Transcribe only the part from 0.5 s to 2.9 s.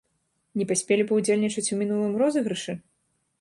Не паспелі паўдзельнічаць у мінулым розыгрышы?